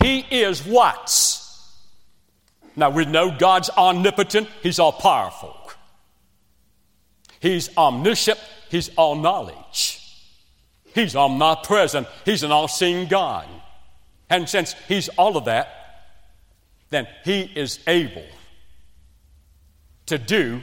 He 0.07 0.19
is 0.39 0.65
what? 0.65 1.43
Now 2.77 2.91
we 2.91 3.03
know 3.03 3.29
God's 3.37 3.69
omnipotent, 3.69 4.47
He's 4.63 4.79
all 4.79 4.93
powerful. 4.93 5.53
He's 7.41 7.75
omniscient, 7.75 8.39
He's 8.69 8.87
all 8.95 9.15
knowledge. 9.15 10.01
He's 10.95 11.13
omnipresent, 11.13 12.07
He's 12.23 12.43
an 12.43 12.53
all 12.53 12.69
seeing 12.69 13.09
God. 13.09 13.49
And 14.29 14.47
since 14.47 14.75
He's 14.87 15.09
all 15.09 15.35
of 15.35 15.43
that, 15.43 15.67
then 16.89 17.05
He 17.25 17.41
is 17.41 17.79
able 17.85 18.27
to 20.05 20.17
do 20.17 20.61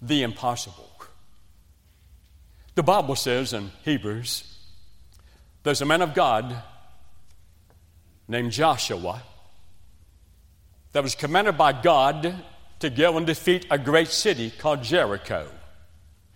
the 0.00 0.22
impossible. 0.22 0.88
The 2.76 2.84
Bible 2.84 3.16
says 3.16 3.52
in 3.52 3.72
Hebrews, 3.84 4.44
there's 5.64 5.82
a 5.82 5.86
man 5.86 6.02
of 6.02 6.14
God 6.14 6.62
named 8.32 8.50
Joshua 8.50 9.22
that 10.92 11.02
was 11.02 11.14
commanded 11.14 11.56
by 11.56 11.72
God 11.72 12.34
to 12.80 12.90
go 12.90 13.16
and 13.16 13.26
defeat 13.26 13.66
a 13.70 13.78
great 13.78 14.08
city 14.08 14.50
called 14.50 14.82
Jericho. 14.82 15.48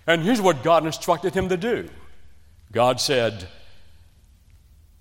And 0.07 0.23
here's 0.23 0.41
what 0.41 0.63
God 0.63 0.87
instructed 0.87 1.35
him 1.35 1.49
to 1.49 1.57
do 1.57 1.91
God 2.71 3.01
said, 3.01 3.49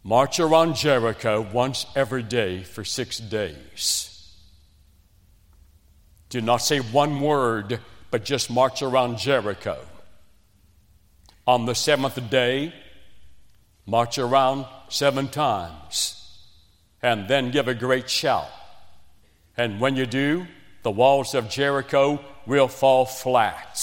March 0.04 0.40
around 0.40 0.76
Jericho 0.76 1.42
once 1.52 1.86
every 1.96 2.24
day 2.24 2.64
for 2.64 2.84
six 2.84 3.18
days. 3.20 4.12
Do 6.30 6.42
not 6.42 6.58
say 6.58 6.80
one 6.80 7.22
word, 7.22 7.80
but 8.12 8.24
just 8.24 8.50
march 8.50 8.82
around 8.82 9.18
Jericho. 9.18 9.80
On 11.48 11.66
the 11.66 11.76
seventh 11.76 12.30
day, 12.30 12.74
march 13.86 14.18
around 14.18 14.66
seven 14.90 15.28
times, 15.28 16.15
and 17.06 17.28
then 17.28 17.52
give 17.52 17.68
a 17.68 17.76
great 17.76 18.10
shout. 18.10 18.50
And 19.56 19.80
when 19.80 19.96
you 19.96 20.08
do, 20.08 20.48
the 20.82 20.90
walls 20.90 21.36
of 21.36 21.52
Jericho 21.52 22.20
will 22.48 22.68
fall 22.68 23.06
flat. 23.06 23.80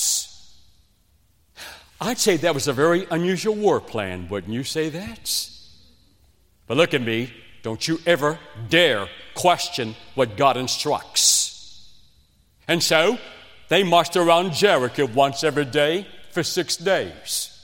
I'd 2.01 2.19
say 2.19 2.37
that 2.39 2.53
was 2.53 2.67
a 2.67 2.73
very 2.73 3.07
unusual 3.13 3.55
war 3.55 3.81
plan, 3.81 4.27
wouldn't 4.29 4.53
you 4.53 4.65
say 4.65 4.89
that? 4.89 5.49
But 6.67 6.77
look 6.77 6.95
at 6.95 7.01
me, 7.01 7.33
don't 7.63 7.87
you 7.87 8.01
ever 8.07 8.41
dare 8.69 9.07
question 9.35 9.95
what 10.17 10.37
God 10.37 10.57
instructs. 10.57 11.95
And 12.67 12.83
so 12.83 13.19
they 13.69 13.85
marched 13.85 14.17
around 14.17 14.53
Jericho 14.53 15.07
once 15.07 15.45
every 15.45 15.67
day 15.67 16.09
for 16.33 16.43
six 16.43 16.77
days. 16.77 17.57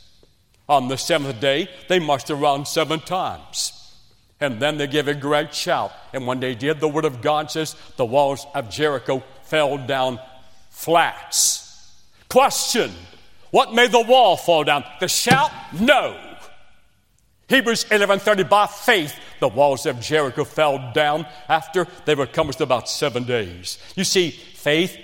On 0.69 0.87
the 0.87 0.97
seventh 0.97 1.41
day, 1.41 1.69
they 1.89 1.99
marched 1.99 2.31
around 2.31 2.69
seven 2.69 3.01
times. 3.01 3.78
And 4.41 4.61
then 4.61 4.79
they 4.79 4.87
gave 4.87 5.09
a 5.09 5.15
great 5.15 5.53
shout. 5.53 5.93
And 6.13 6.27
when 6.27 6.41
they 6.41 6.55
did, 6.55 6.81
the 6.81 6.89
word 6.89 7.05
of 7.05 7.21
God 7.21 7.51
says 7.51 7.75
the 7.97 8.05
walls 8.05 8.47
of 8.55 8.71
Jericho 8.71 9.23
fell 9.43 9.79
down 9.79 10.21
flats. 10.71 11.65
Question 12.29 12.93
What 13.51 13.75
made 13.75 13.93
the 13.93 14.03
wall 14.03 14.37
fall 14.37 14.65
down? 14.65 14.85
The 15.01 15.09
shout? 15.09 15.51
No. 15.73 16.17
Hebrews 17.49 17.85
11:30 17.85 18.49
by 18.49 18.67
faith 18.67 19.19
the 19.41 19.49
walls 19.49 19.87
of 19.87 20.01
Jericho 20.01 20.45
fell 20.45 20.93
down 20.93 21.27
after 21.49 21.87
they 22.05 22.15
were 22.15 22.27
compassed 22.27 22.61
about 22.61 22.89
7 22.89 23.25
days. 23.25 23.79
You 23.97 24.05
see 24.05 24.31
faith 24.31 24.99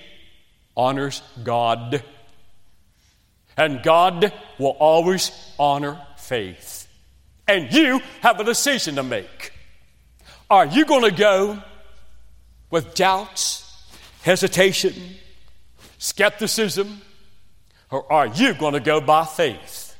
honors 0.77 1.23
God 1.43 2.03
and 3.57 3.83
God 3.83 4.33
will 4.59 4.77
always 4.79 5.31
honor 5.59 6.01
faith. 6.17 6.84
And 7.47 7.73
you 7.73 8.01
have 8.21 8.41
a 8.41 8.45
decision 8.45 8.97
to 8.97 9.03
make. 9.03 9.53
Are 10.51 10.67
you 10.67 10.85
going 10.85 11.03
to 11.03 11.11
go 11.11 11.63
with 12.71 12.95
doubts, 12.95 13.85
hesitation, 14.23 14.95
skepticism, 15.99 17.01
or 17.91 18.11
are 18.13 18.27
you 18.27 18.55
going 18.55 18.75
to 18.75 18.81
go 18.81 19.01
by 19.01 19.25
faith? 19.25 19.97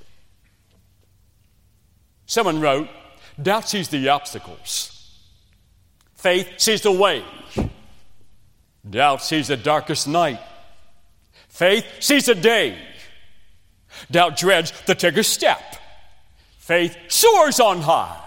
Someone 2.27 2.61
wrote, 2.61 2.89
Doubt 3.41 3.69
sees 3.69 3.89
the 3.89 4.09
obstacles, 4.09 5.19
faith 6.15 6.49
sees 6.59 6.83
the 6.83 6.93
way. 6.93 7.25
Doubt 8.89 9.23
sees 9.23 9.49
the 9.49 9.57
darkest 9.57 10.07
night, 10.07 10.41
faith 11.49 11.87
sees 12.01 12.27
the 12.27 12.35
day. 12.35 12.79
Doubt 14.11 14.37
dreads 14.37 14.73
the 14.87 14.95
take 14.95 15.17
a 15.17 15.23
step. 15.25 15.63
Faith 16.65 16.97
soars 17.09 17.61
on 17.61 17.83
high. 17.83 18.19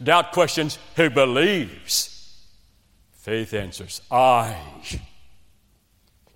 Doubt 0.00 0.30
questions 0.30 0.78
who 0.94 1.10
believes. 1.10 2.46
Faith 3.10 3.52
answers, 3.54 4.02
I. 4.08 4.56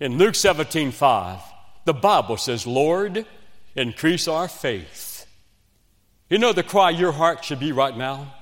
In 0.01 0.17
Luke 0.17 0.35
17 0.35 0.91
5, 0.91 1.39
the 1.85 1.93
Bible 1.93 2.35
says, 2.35 2.67
Lord, 2.67 3.25
increase 3.77 4.27
our 4.27 4.49
faith. 4.49 5.25
You 6.29 6.37
know 6.37 6.51
the 6.51 6.63
cry 6.63 6.89
your 6.89 7.13
heart 7.13 7.45
should 7.45 7.61
be 7.61 7.71
right 7.71 7.95
now? 7.95 8.35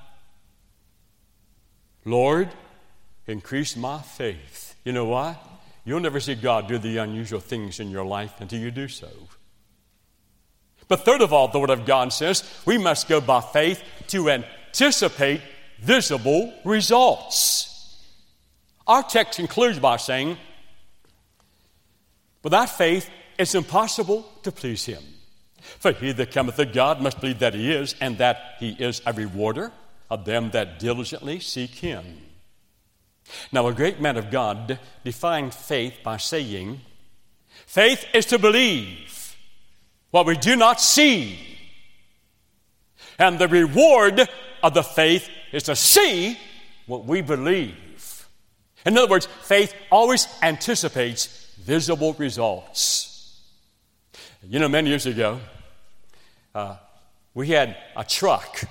Lord, 2.04 2.48
increase 3.28 3.76
my 3.76 4.00
faith. 4.02 4.74
You 4.84 4.90
know 4.90 5.04
why? 5.04 5.36
You'll 5.84 6.00
never 6.00 6.18
see 6.18 6.34
God 6.34 6.66
do 6.66 6.78
the 6.78 6.96
unusual 6.96 7.38
things 7.38 7.78
in 7.78 7.92
your 7.92 8.04
life 8.04 8.40
until 8.40 8.58
you 8.58 8.72
do 8.72 8.88
so. 8.88 9.10
But 10.88 11.04
third 11.04 11.20
of 11.20 11.32
all, 11.32 11.48
the 11.48 11.60
Word 11.60 11.70
of 11.70 11.84
God 11.84 12.12
says 12.12 12.42
we 12.64 12.78
must 12.78 13.08
go 13.08 13.20
by 13.20 13.40
faith 13.40 13.82
to 14.08 14.30
anticipate 14.30 15.42
visible 15.78 16.52
results. 16.64 17.68
Our 18.86 19.02
text 19.02 19.36
concludes 19.36 19.78
by 19.78 19.98
saying, 19.98 20.38
Without 22.42 22.70
faith, 22.70 23.10
it's 23.38 23.54
impossible 23.54 24.26
to 24.42 24.50
please 24.50 24.86
Him. 24.86 25.02
For 25.60 25.92
he 25.92 26.12
that 26.12 26.30
cometh 26.32 26.56
to 26.56 26.64
God 26.64 27.02
must 27.02 27.20
believe 27.20 27.40
that 27.40 27.54
He 27.54 27.70
is, 27.70 27.94
and 28.00 28.16
that 28.18 28.56
He 28.58 28.70
is 28.70 29.02
a 29.04 29.12
rewarder 29.12 29.70
of 30.08 30.24
them 30.24 30.50
that 30.52 30.78
diligently 30.78 31.40
seek 31.40 31.70
Him. 31.70 32.04
Now, 33.52 33.66
a 33.66 33.74
great 33.74 34.00
man 34.00 34.16
of 34.16 34.30
God 34.30 34.78
defined 35.04 35.52
faith 35.52 35.94
by 36.02 36.16
saying, 36.16 36.80
Faith 37.66 38.06
is 38.14 38.24
to 38.26 38.38
believe 38.38 39.17
what 40.10 40.26
we 40.26 40.36
do 40.36 40.56
not 40.56 40.80
see. 40.80 41.38
And 43.18 43.38
the 43.38 43.48
reward 43.48 44.28
of 44.62 44.74
the 44.74 44.82
faith 44.82 45.28
is 45.52 45.64
to 45.64 45.76
see 45.76 46.38
what 46.86 47.04
we 47.04 47.20
believe. 47.20 48.28
In 48.86 48.96
other 48.96 49.10
words, 49.10 49.26
faith 49.42 49.74
always 49.90 50.26
anticipates 50.42 51.52
visible 51.58 52.14
results. 52.14 53.40
You 54.48 54.58
know, 54.60 54.68
many 54.68 54.88
years 54.88 55.04
ago, 55.04 55.40
uh, 56.54 56.76
we 57.34 57.48
had 57.48 57.76
a 57.96 58.04
truck. 58.04 58.62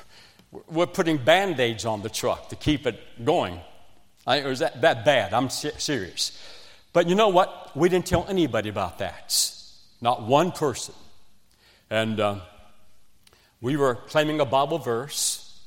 We're 0.70 0.86
putting 0.86 1.16
band 1.16 1.58
aids 1.60 1.84
on 1.84 2.02
the 2.02 2.10
truck 2.10 2.48
to 2.50 2.56
keep 2.56 2.86
it 2.86 3.00
going. 3.24 3.60
I, 4.26 4.38
it 4.38 4.46
was 4.46 4.58
that, 4.58 4.80
that 4.82 5.04
bad. 5.04 5.32
I'm 5.32 5.50
serious. 5.50 6.38
But 6.92 7.08
you 7.08 7.14
know 7.14 7.28
what? 7.28 7.76
We 7.76 7.88
didn't 7.88 8.06
tell 8.06 8.26
anybody 8.28 8.68
about 8.68 8.98
that. 8.98 9.54
Not 10.00 10.22
one 10.22 10.52
person. 10.52 10.94
And 11.90 12.20
uh, 12.20 12.40
we 13.60 13.76
were 13.76 13.94
claiming 13.94 14.40
a 14.40 14.44
Bible 14.44 14.78
verse 14.78 15.60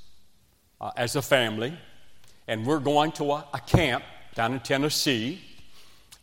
uh, 0.80 0.92
as 0.96 1.16
a 1.16 1.22
family, 1.22 1.78
and 2.48 2.66
we're 2.66 2.80
going 2.80 3.12
to 3.14 3.32
a, 3.32 3.48
a 3.54 3.60
camp 3.60 4.04
down 4.36 4.54
in 4.54 4.60
Tennessee. 4.60 5.42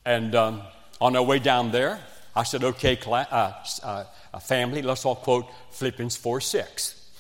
And 0.05 0.35
um, 0.35 0.63
on 1.01 1.17
our 1.17 1.23
way 1.23 1.39
down 1.39 1.71
there, 1.71 2.01
I 2.37 2.43
said, 2.43 2.65
okay, 2.65 2.97
cla- 2.97 3.29
uh, 3.31 3.65
uh, 3.83 4.39
family, 4.39 4.83
let's 4.83 5.05
all 5.05 5.17
quote 5.17 5.47
Philippians 5.71 6.17
4 6.17 6.41
6. 6.41 7.11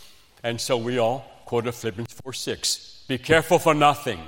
And 0.43 0.61
so 0.61 0.76
we 0.76 0.99
all 0.99 1.25
quoted 1.47 1.73
Philippians 1.73 2.12
4 2.23 2.33
6. 2.33 3.05
Be 3.09 3.19
careful 3.19 3.59
for 3.59 3.75
nothing 3.75 4.21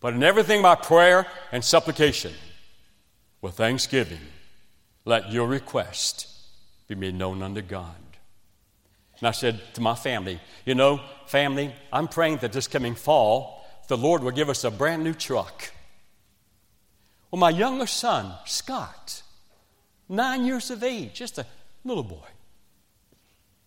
but 0.00 0.14
in 0.14 0.22
everything 0.22 0.62
by 0.62 0.74
prayer 0.74 1.26
and 1.52 1.64
supplication, 1.64 2.32
with 3.40 3.54
thanksgiving, 3.54 4.20
let 5.06 5.32
your 5.32 5.46
request 5.46 6.26
be 6.88 6.94
made 6.94 7.14
known 7.14 7.42
unto 7.42 7.62
God. 7.62 7.94
And 9.18 9.26
I 9.26 9.30
said 9.30 9.62
to 9.74 9.80
my 9.80 9.94
family, 9.94 10.40
You 10.66 10.74
know, 10.74 11.00
family, 11.26 11.74
I'm 11.90 12.08
praying 12.08 12.38
that 12.38 12.52
this 12.52 12.68
coming 12.68 12.94
fall, 12.94 13.64
the 13.88 13.96
Lord 13.96 14.22
will 14.22 14.32
give 14.32 14.50
us 14.50 14.64
a 14.64 14.70
brand 14.70 15.02
new 15.04 15.14
truck. 15.14 15.70
Well, 17.30 17.40
my 17.40 17.50
younger 17.50 17.86
son, 17.86 18.34
Scott, 18.44 19.22
nine 20.08 20.44
years 20.44 20.70
of 20.70 20.82
age, 20.82 21.14
just 21.14 21.38
a 21.38 21.46
little 21.84 22.02
boy, 22.02 22.26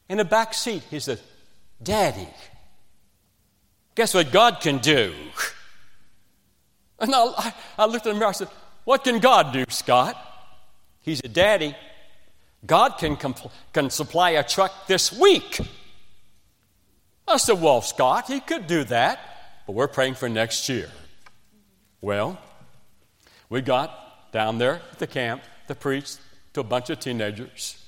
in 0.07 0.17
the 0.17 0.25
back 0.25 0.53
seat, 0.53 0.83
he 0.89 0.99
said, 0.99 1.19
Daddy, 1.81 2.27
guess 3.95 4.13
what 4.13 4.31
God 4.31 4.59
can 4.61 4.77
do? 4.79 5.13
And 6.99 7.15
I, 7.15 7.53
I 7.77 7.85
looked 7.85 8.05
in 8.05 8.13
the 8.13 8.19
mirror, 8.19 8.29
I 8.29 8.33
said, 8.33 8.49
What 8.83 9.05
can 9.05 9.19
God 9.19 9.53
do, 9.53 9.63
Scott? 9.69 10.28
He 11.01 11.15
said, 11.15 11.33
Daddy, 11.33 11.75
God 12.65 12.97
can, 12.97 13.15
compl- 13.15 13.51
can 13.73 13.89
supply 13.89 14.31
a 14.31 14.43
truck 14.43 14.87
this 14.87 15.11
week. 15.11 15.59
I 17.27 17.37
said, 17.37 17.61
Well, 17.61 17.81
Scott, 17.81 18.27
he 18.27 18.39
could 18.39 18.67
do 18.67 18.83
that, 18.85 19.19
but 19.65 19.73
we're 19.73 19.87
praying 19.87 20.15
for 20.15 20.27
next 20.27 20.67
year. 20.67 20.89
Well, 22.01 22.39
we 23.49 23.61
got 23.61 24.31
down 24.31 24.57
there 24.57 24.81
at 24.91 24.99
the 24.99 25.07
camp 25.07 25.41
to 25.67 25.75
preach 25.75 26.15
to 26.53 26.61
a 26.61 26.63
bunch 26.63 26.89
of 26.89 26.99
teenagers. 26.99 27.83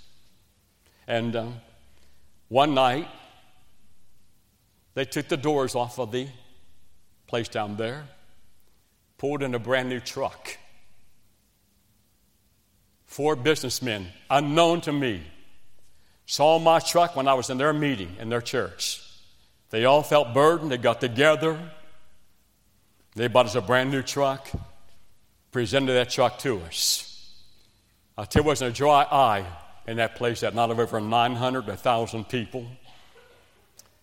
And 1.07 1.35
um, 1.35 1.55
one 2.47 2.73
night, 2.73 3.07
they 4.93 5.05
took 5.05 5.27
the 5.27 5.37
doors 5.37 5.75
off 5.75 5.99
of 5.99 6.11
the 6.11 6.27
place 7.27 7.47
down 7.47 7.77
there 7.77 8.05
pulled 9.21 9.43
in 9.43 9.53
a 9.53 9.59
brand 9.59 9.87
new 9.87 9.99
truck. 9.99 10.57
Four 13.11 13.35
businessmen, 13.35 14.07
unknown 14.29 14.79
to 14.81 14.93
me, 14.93 15.21
saw 16.25 16.59
my 16.59 16.79
truck 16.79 17.13
when 17.13 17.27
I 17.27 17.33
was 17.33 17.49
in 17.49 17.57
their 17.57 17.73
meeting 17.73 18.15
in 18.21 18.29
their 18.29 18.39
church. 18.39 19.03
They 19.69 19.83
all 19.83 20.01
felt 20.01 20.33
burdened. 20.33 20.71
They 20.71 20.77
got 20.77 21.01
together. 21.01 21.59
They 23.13 23.27
bought 23.27 23.47
us 23.47 23.55
a 23.55 23.59
brand 23.59 23.91
new 23.91 24.01
truck, 24.01 24.49
presented 25.51 25.91
that 25.91 26.09
truck 26.09 26.39
to 26.39 26.61
us. 26.61 27.35
I 28.17 28.23
tell 28.23 28.43
you, 28.43 28.47
wasn't 28.47 28.71
a 28.71 28.73
dry 28.73 29.03
eye 29.03 29.45
in 29.87 29.97
that 29.97 30.15
place 30.15 30.39
that 30.39 30.55
night 30.55 30.69
of 30.69 30.79
over 30.79 31.01
900, 31.01 31.67
1,000 31.67 32.29
people. 32.29 32.65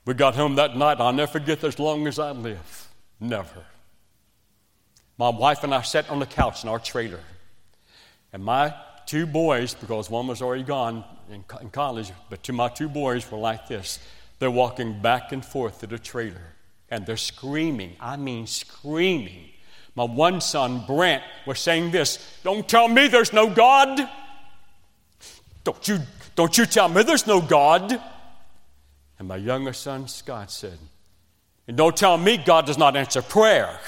We 0.04 0.12
got 0.12 0.34
home 0.34 0.56
that 0.56 0.76
night. 0.76 1.00
I'll 1.00 1.14
never 1.14 1.32
forget 1.32 1.64
as 1.64 1.78
long 1.78 2.06
as 2.06 2.18
I 2.18 2.32
live. 2.32 2.88
Never. 3.20 3.64
My 5.16 5.30
wife 5.30 5.64
and 5.64 5.74
I 5.74 5.80
sat 5.80 6.10
on 6.10 6.18
the 6.18 6.26
couch 6.26 6.62
in 6.62 6.68
our 6.68 6.78
trailer. 6.78 7.20
And 8.34 8.44
my 8.44 8.74
two 9.08 9.26
boys, 9.26 9.74
because 9.74 10.10
one 10.10 10.26
was 10.26 10.42
already 10.42 10.62
gone 10.62 11.02
in, 11.32 11.42
in 11.62 11.70
college, 11.70 12.12
but 12.28 12.42
two, 12.42 12.52
my 12.52 12.68
two 12.68 12.88
boys 12.88 13.28
were 13.30 13.38
like 13.38 13.66
this. 13.66 13.98
They're 14.38 14.50
walking 14.50 15.00
back 15.00 15.32
and 15.32 15.44
forth 15.44 15.80
to 15.80 15.86
the 15.86 15.98
trailer 15.98 16.54
and 16.90 17.06
they're 17.06 17.16
screaming. 17.16 17.96
I 18.00 18.16
mean, 18.16 18.46
screaming. 18.46 19.50
My 19.94 20.04
one 20.04 20.40
son, 20.40 20.84
Brent, 20.86 21.22
was 21.46 21.58
saying 21.58 21.90
this 21.90 22.18
Don't 22.44 22.68
tell 22.68 22.86
me 22.86 23.08
there's 23.08 23.32
no 23.32 23.50
God. 23.50 24.08
Don't 25.64 25.88
you, 25.88 25.98
don't 26.36 26.56
you 26.56 26.66
tell 26.66 26.88
me 26.88 27.02
there's 27.02 27.26
no 27.26 27.40
God. 27.40 28.00
And 29.18 29.26
my 29.26 29.36
younger 29.36 29.72
son, 29.72 30.06
Scott, 30.06 30.50
said, 30.50 30.78
And 31.66 31.76
don't 31.76 31.96
tell 31.96 32.16
me 32.16 32.36
God 32.36 32.66
does 32.66 32.78
not 32.78 32.94
answer 32.94 33.22
prayer. 33.22 33.80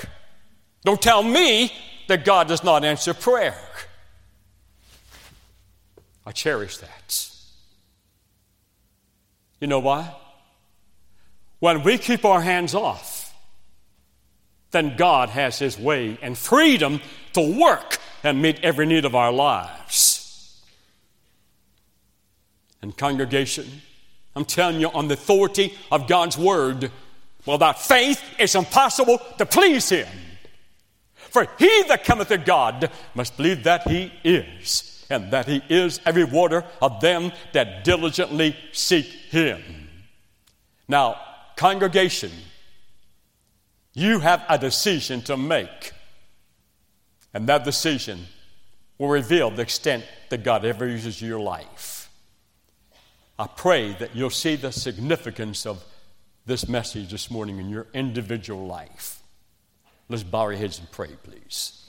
Don't 0.82 1.00
tell 1.00 1.22
me 1.22 1.72
that 2.08 2.24
God 2.24 2.48
does 2.48 2.64
not 2.64 2.84
answer 2.84 3.14
prayer. 3.14 3.56
I 6.26 6.32
cherish 6.32 6.78
that. 6.78 7.30
You 9.60 9.66
know 9.66 9.80
why? 9.80 10.14
When 11.58 11.82
we 11.82 11.98
keep 11.98 12.24
our 12.24 12.40
hands 12.40 12.74
off, 12.74 13.34
then 14.70 14.96
God 14.96 15.30
has 15.30 15.58
His 15.58 15.78
way 15.78 16.18
and 16.22 16.36
freedom 16.36 17.00
to 17.32 17.58
work 17.60 17.98
and 18.22 18.40
meet 18.40 18.60
every 18.62 18.86
need 18.86 19.04
of 19.04 19.14
our 19.14 19.32
lives. 19.32 20.62
And, 22.82 22.96
congregation, 22.96 23.66
I'm 24.34 24.44
telling 24.44 24.80
you, 24.80 24.88
on 24.90 25.08
the 25.08 25.14
authority 25.14 25.74
of 25.92 26.08
God's 26.08 26.38
Word, 26.38 26.90
without 27.44 27.82
faith, 27.82 28.22
it's 28.38 28.54
impossible 28.54 29.20
to 29.38 29.44
please 29.44 29.88
Him. 29.88 30.08
For 31.30 31.46
he 31.58 31.84
that 31.84 32.04
cometh 32.04 32.28
to 32.28 32.38
God 32.38 32.90
must 33.14 33.36
believe 33.36 33.62
that 33.64 33.88
he 33.88 34.12
is, 34.24 34.89
and 35.10 35.32
that 35.32 35.46
he 35.46 35.62
is 35.68 36.00
a 36.06 36.12
rewarder 36.12 36.64
of 36.80 37.00
them 37.00 37.32
that 37.52 37.84
diligently 37.84 38.56
seek 38.72 39.06
him. 39.06 39.60
Now, 40.88 41.20
congregation, 41.56 42.30
you 43.92 44.20
have 44.20 44.44
a 44.48 44.56
decision 44.56 45.20
to 45.22 45.36
make. 45.36 45.92
And 47.34 47.48
that 47.48 47.64
decision 47.64 48.26
will 48.98 49.08
reveal 49.08 49.50
the 49.50 49.62
extent 49.62 50.04
that 50.30 50.44
God 50.44 50.64
ever 50.64 50.86
uses 50.86 51.20
your 51.20 51.40
life. 51.40 52.10
I 53.38 53.46
pray 53.46 53.94
that 53.94 54.14
you'll 54.14 54.30
see 54.30 54.56
the 54.56 54.70
significance 54.70 55.64
of 55.66 55.82
this 56.46 56.68
message 56.68 57.10
this 57.10 57.30
morning 57.30 57.58
in 57.58 57.68
your 57.70 57.86
individual 57.94 58.66
life. 58.66 59.22
Let's 60.08 60.22
bow 60.22 60.40
our 60.40 60.52
heads 60.52 60.78
and 60.78 60.90
pray, 60.90 61.10
please. 61.22 61.79